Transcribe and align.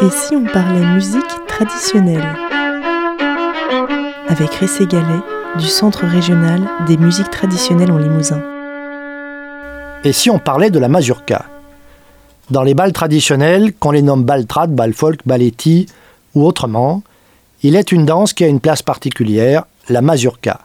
Et 0.00 0.10
si 0.10 0.36
on 0.36 0.44
parlait 0.44 0.86
musique 0.94 1.24
traditionnelle 1.48 2.36
Avec 4.28 4.54
Ressé 4.54 4.86
Gallet 4.86 5.20
du 5.58 5.66
Centre 5.66 6.04
régional 6.06 6.60
des 6.86 6.96
musiques 6.96 7.30
traditionnelles 7.30 7.90
en 7.90 7.98
Limousin. 7.98 8.40
Et 10.04 10.12
si 10.12 10.30
on 10.30 10.38
parlait 10.38 10.70
de 10.70 10.78
la 10.78 10.86
mazurka? 10.86 11.46
Dans 12.50 12.62
les 12.62 12.74
balles 12.74 12.92
traditionnelles, 12.92 13.72
qu'on 13.72 13.90
les 13.90 14.02
nomme 14.02 14.22
bal 14.22 14.46
trad, 14.46 14.72
bal 14.72 14.92
folk, 14.92 15.26
balletti 15.26 15.86
ou 16.36 16.46
autrement, 16.46 17.02
il 17.64 17.74
est 17.74 17.90
une 17.90 18.06
danse 18.06 18.32
qui 18.32 18.44
a 18.44 18.48
une 18.48 18.60
place 18.60 18.82
particulière, 18.82 19.64
la 19.88 20.00
mazurka. 20.00 20.60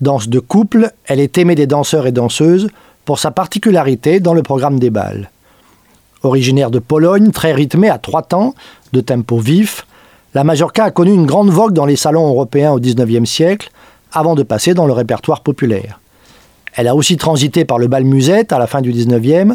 Danse 0.00 0.28
de 0.28 0.40
couple, 0.40 0.90
elle 1.04 1.20
est 1.20 1.38
aimée 1.38 1.54
des 1.54 1.68
danseurs 1.68 2.08
et 2.08 2.12
danseuses 2.12 2.68
pour 3.04 3.20
sa 3.20 3.30
particularité 3.30 4.18
dans 4.18 4.34
le 4.34 4.42
programme 4.42 4.80
des 4.80 4.90
balles. 4.90 5.30
Originaire 6.24 6.70
de 6.70 6.78
Pologne, 6.78 7.30
très 7.30 7.52
rythmée 7.52 7.90
à 7.90 7.98
trois 7.98 8.22
temps, 8.22 8.54
de 8.92 9.00
tempo 9.00 9.38
vif, 9.38 9.86
la 10.34 10.42
mazurka 10.42 10.84
a 10.84 10.90
connu 10.90 11.12
une 11.12 11.26
grande 11.26 11.50
vogue 11.50 11.72
dans 11.72 11.86
les 11.86 11.96
salons 11.96 12.28
européens 12.28 12.72
au 12.72 12.80
XIXe 12.80 13.28
siècle, 13.28 13.70
avant 14.12 14.34
de 14.34 14.42
passer 14.42 14.74
dans 14.74 14.86
le 14.86 14.92
répertoire 14.92 15.40
populaire. 15.42 16.00
Elle 16.74 16.88
a 16.88 16.94
aussi 16.94 17.16
transité 17.16 17.64
par 17.64 17.78
le 17.78 17.86
bal 17.86 18.04
musette 18.04 18.52
à 18.52 18.58
la 18.58 18.66
fin 18.66 18.80
du 18.80 18.90
XIXe, 18.90 19.54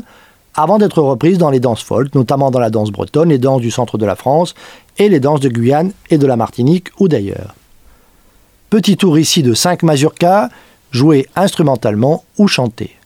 avant 0.56 0.78
d'être 0.78 1.02
reprise 1.02 1.38
dans 1.38 1.50
les 1.50 1.60
danses 1.60 1.84
folk, 1.84 2.14
notamment 2.16 2.52
dans 2.52 2.60
la 2.60 2.70
danse 2.70 2.92
bretonne, 2.92 3.30
les 3.30 3.38
danses 3.38 3.62
du 3.62 3.72
centre 3.72 3.98
de 3.98 4.06
la 4.06 4.16
France 4.16 4.56
et 4.98 5.10
les 5.10 5.20
danses 5.20 5.40
de 5.40 5.50
Guyane 5.50 5.92
et 6.10 6.18
de 6.18 6.28
la 6.28 6.36
Martinique 6.36 6.90
ou 7.00 7.08
d'ailleurs. 7.08 7.56
Petit 8.70 8.98
tour 8.98 9.18
ici 9.18 9.42
de 9.42 9.54
cinq 9.54 9.84
mazurkas, 9.84 10.50
joués 10.92 11.28
instrumentalement 11.36 12.24
ou 12.38 12.48
chantés. 12.48 12.99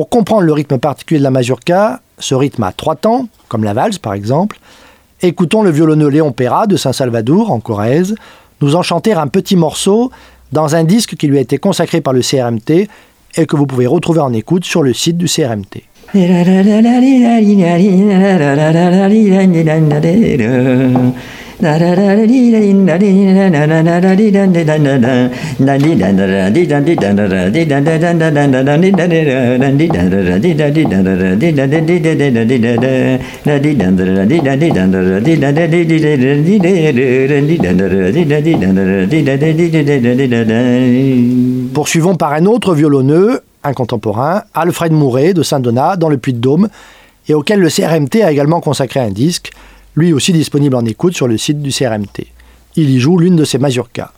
Pour 0.00 0.08
comprendre 0.08 0.44
le 0.44 0.54
rythme 0.54 0.78
particulier 0.78 1.18
de 1.18 1.24
la 1.24 1.30
mazurka, 1.30 2.00
ce 2.18 2.34
rythme 2.34 2.62
a 2.62 2.72
trois 2.72 2.96
temps, 2.96 3.28
comme 3.48 3.64
la 3.64 3.74
valse 3.74 3.98
par 3.98 4.14
exemple, 4.14 4.58
écoutons 5.20 5.62
le 5.62 5.68
violonneux 5.68 6.08
Léon 6.08 6.32
Perra 6.32 6.66
de 6.66 6.78
Saint-Salvador, 6.78 7.52
en 7.52 7.60
Corrèze, 7.60 8.14
nous 8.62 8.76
enchanter 8.76 9.12
un 9.12 9.26
petit 9.26 9.56
morceau 9.56 10.10
dans 10.52 10.74
un 10.74 10.84
disque 10.84 11.16
qui 11.16 11.26
lui 11.26 11.36
a 11.36 11.42
été 11.42 11.58
consacré 11.58 12.00
par 12.00 12.14
le 12.14 12.22
CRMT 12.22 12.88
et 13.36 13.44
que 13.44 13.56
vous 13.56 13.66
pouvez 13.66 13.86
retrouver 13.86 14.20
en 14.20 14.32
écoute 14.32 14.64
sur 14.64 14.82
le 14.82 14.94
site 14.94 15.18
du 15.18 15.26
CRMT. 15.26 15.82
Pour 41.72 41.84
Poursuivons 41.90 42.14
par 42.14 42.32
un 42.32 42.46
autre 42.46 42.74
violonneux, 42.74 43.40
un 43.64 43.72
contemporain, 43.72 44.42
Alfred 44.54 44.92
Mouret 44.92 45.34
de 45.34 45.42
Saint-Donat, 45.42 45.96
dans 45.96 46.08
le 46.08 46.18
Puy-de-Dôme, 46.18 46.68
et 47.28 47.34
auquel 47.34 47.60
le 47.60 47.68
CRMT 47.68 48.22
a 48.22 48.32
également 48.32 48.60
consacré 48.60 49.00
un 49.00 49.10
disque, 49.10 49.50
lui 49.96 50.12
aussi 50.12 50.32
disponible 50.32 50.76
en 50.76 50.84
écoute 50.84 51.14
sur 51.14 51.28
le 51.28 51.36
site 51.36 51.62
du 51.62 51.70
CRMT. 51.70 52.26
Il 52.76 52.90
y 52.90 53.00
joue 53.00 53.18
l'une 53.18 53.36
de 53.36 53.44
ses 53.44 53.58
mazurkas. 53.58 54.12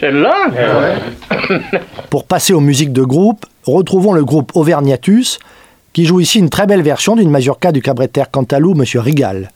Pour 2.10 2.24
passer 2.24 2.52
aux 2.52 2.60
musiques 2.60 2.92
de 2.92 3.02
groupe, 3.02 3.46
retrouvons 3.64 4.12
le 4.12 4.24
groupe 4.24 4.52
Auvergnatus, 4.54 5.38
qui 5.92 6.04
joue 6.04 6.20
ici 6.20 6.38
une 6.38 6.50
très 6.50 6.66
belle 6.66 6.82
version 6.82 7.16
d'une 7.16 7.30
mazurka 7.30 7.72
du 7.72 7.82
cabretter 7.82 8.24
Cantalou, 8.30 8.74
Monsieur 8.74 9.00
Rigal. 9.00 9.50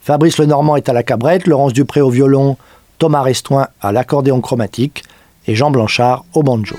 Fabrice 0.00 0.38
Lenormand 0.38 0.76
est 0.76 0.88
à 0.88 0.92
la 0.92 1.02
cabrette, 1.02 1.46
Laurence 1.46 1.72
Dupré 1.72 2.00
au 2.00 2.10
violon, 2.10 2.56
Thomas 2.98 3.22
Restoin 3.22 3.68
à 3.80 3.92
l'accordéon 3.92 4.40
chromatique 4.40 5.04
et 5.46 5.54
Jean 5.54 5.70
Blanchard 5.70 6.24
au 6.34 6.42
banjo. 6.42 6.76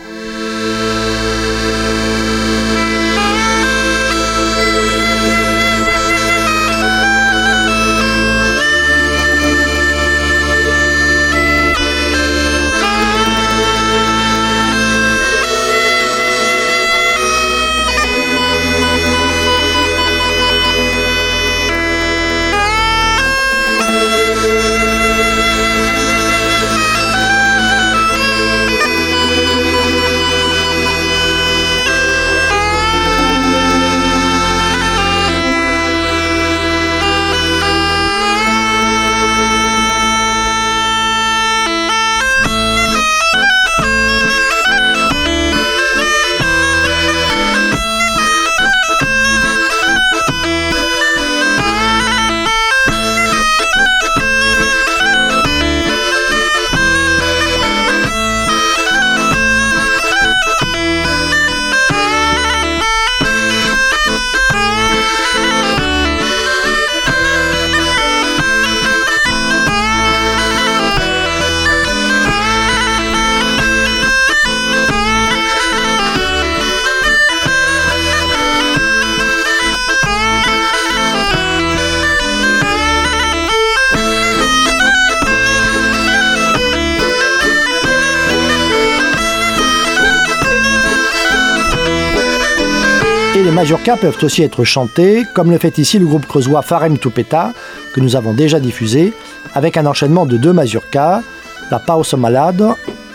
Mazurkas 93.52 93.98
peuvent 93.98 94.18
aussi 94.24 94.44
être 94.44 94.64
chantés, 94.64 95.24
comme 95.34 95.52
le 95.52 95.58
fait 95.58 95.78
ici 95.78 96.00
le 96.00 96.06
groupe 96.06 96.26
creusois 96.26 96.62
Farem 96.62 96.98
Tupeta, 96.98 97.54
que 97.94 98.00
nous 98.00 98.16
avons 98.16 98.34
déjà 98.34 98.60
diffusé, 98.60 99.14
avec 99.54 99.78
un 99.78 99.86
enchaînement 99.86 100.26
de 100.26 100.38
deux 100.38 100.54
mazurkas, 100.54 101.22
la 101.70 101.80
Pausa 101.80 102.18
Malade 102.18 102.66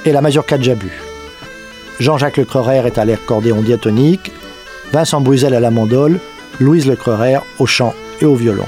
et 0.04 0.12
la 0.12 0.20
mazurka 0.20 0.60
Jabu. 0.60 0.92
Jean-Jacques 1.98 2.36
Lecreurer 2.36 2.86
est 2.86 2.98
à 2.98 3.04
l'accordéon 3.04 3.60
diatonique, 3.60 4.32
Vincent 4.92 5.20
Bruzel 5.20 5.54
à 5.54 5.60
la 5.60 5.70
mandole, 5.70 6.20
Louise 6.60 6.86
Lecreurer 6.86 7.38
au 7.58 7.66
chant 7.66 7.94
et 8.20 8.24
au 8.24 8.34
violon. 8.34 8.66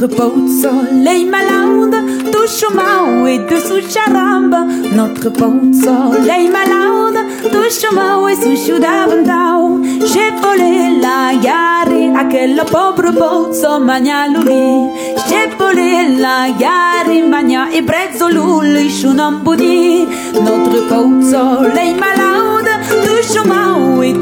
Notre 0.00 0.14
peau 0.14 0.32
de 0.36 0.48
soleil 0.62 1.24
malade 1.24 2.04
au 2.32 2.72
mau 2.72 3.26
et 3.26 3.38
dessous 3.38 3.82
charamba. 3.92 4.64
Notre 4.94 5.28
peau 5.30 5.50
de 5.60 5.74
soleil 5.74 6.48
malade 6.48 7.26
au 7.90 7.94
mau 7.96 8.28
et 8.28 8.36
sous 8.36 8.78
davantau. 8.78 9.80
J'ai 10.06 10.30
volé 10.40 11.00
la 11.02 11.34
gare 11.42 12.16
à 12.16 12.24
quel 12.30 12.62
pauvre 12.70 13.10
pozzo 13.10 13.80
magnaluli. 13.80 14.88
J'ai 15.28 15.48
volé 15.58 16.16
la 16.16 16.50
gare 16.56 17.20
magna 17.28 17.66
e 17.74 17.82
brezzoluli 17.82 18.88
shunambudi. 18.90 20.06
Notre 20.34 20.86
peau 20.88 21.06
de 21.08 21.24
soleil 21.24 21.94
malade 21.94 22.70
touche 23.04 23.36
au 23.42 23.48
mau 23.48 24.02
magnaluli 24.04 24.14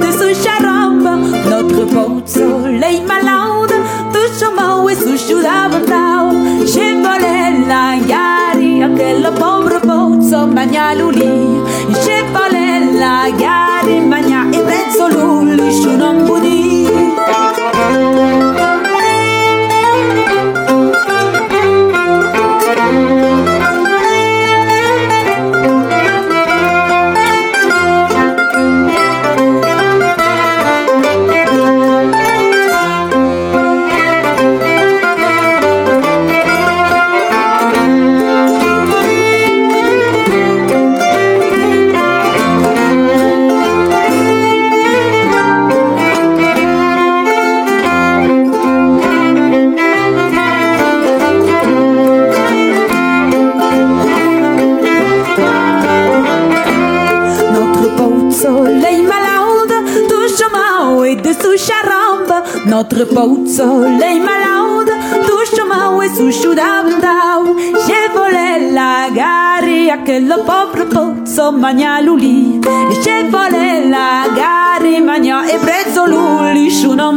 Notre 62.66 63.04
pot 63.04 63.46
soleil 63.46 64.20
malade 64.20 64.92
touche 65.26 65.58
ma 65.66 66.04
et 66.04 66.08
sous 66.10 66.30
J'ai 66.30 68.08
volé 68.12 68.72
la 68.74 69.08
gare 69.14 69.90
a 69.90 69.98
que 70.04 70.20
le 70.20 70.36
pauvre 70.44 70.84
pozzo 70.84 71.52
magna 71.52 72.02
luli 72.02 72.60
J'ai 73.02 73.30
volé 73.30 73.88
la 73.88 74.26
gare 74.36 75.00
magna 75.00 75.46
e 75.46 75.56
prezzo 75.58 76.04
luli 76.04 76.68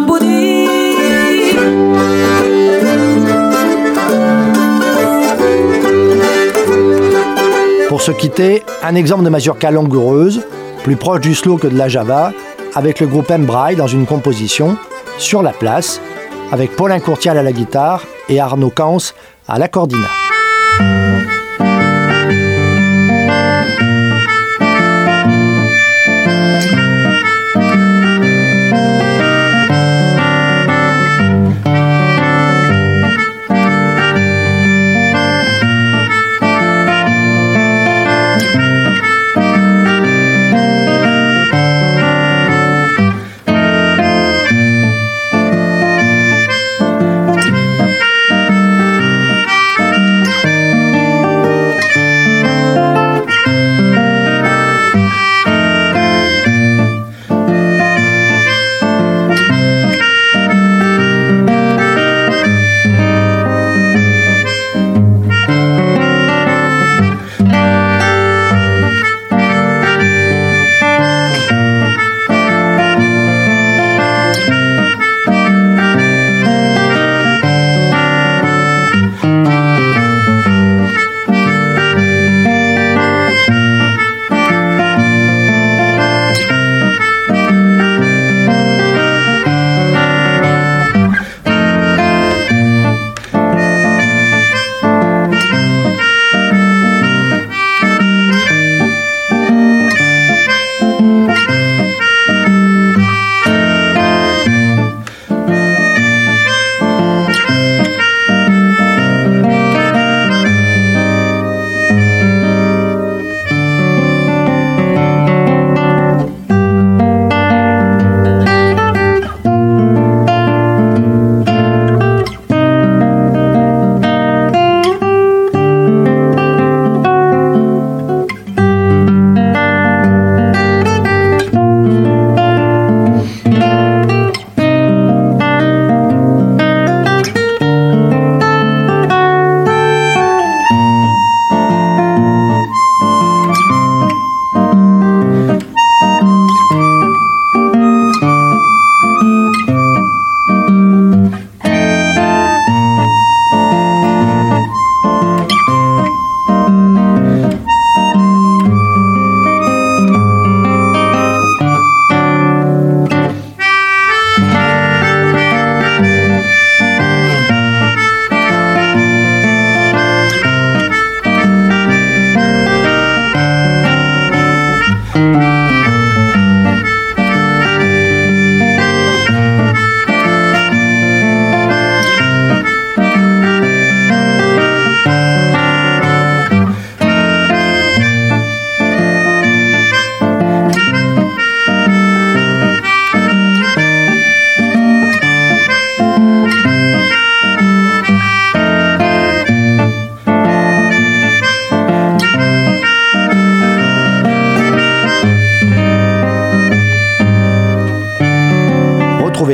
budi 0.08 0.68
Pour 7.90 8.02
se 8.02 8.12
quitter, 8.12 8.64
un 8.84 8.96
exemple 8.96 9.26
de 9.26 9.30
mazurka 9.30 9.72
langoureuse, 9.72 10.42
plus 10.84 10.96
proche 10.96 11.22
du 11.22 11.36
slow 11.36 11.58
que 11.58 11.68
de 11.68 11.78
la 11.78 11.90
java, 11.90 12.32
avec 12.76 13.00
le 13.00 13.08
groupe 13.08 13.32
Embraille 13.32 13.76
dans 13.76 13.88
une 13.88 14.06
composition 14.06 14.78
sur 15.18 15.42
la 15.42 15.52
place, 15.52 16.02
avec 16.52 16.76
Paulin 16.76 17.00
Courtial 17.00 17.38
à 17.38 17.44
la 17.44 17.52
guitare 17.52 18.04
et 18.30 18.40
Arnaud 18.40 18.70
Cans 18.70 19.14
à 19.48 19.60
l'accordina. 19.60 20.08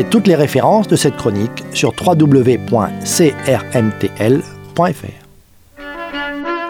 Toutes 0.10 0.27
les 0.27 0.36
références 0.36 0.88
de 0.88 0.96
cette 0.96 1.15
chronique 1.15 1.63
sur 1.72 1.94
www.crmtl.fr. 2.04 2.89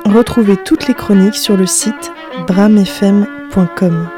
Retrouvez 0.05 0.57
toutes 0.57 0.87
les 0.87 0.93
chroniques 0.93 1.35
sur 1.35 1.55
le 1.57 1.65
site 1.65 2.11
bramfm.com. 2.47 4.09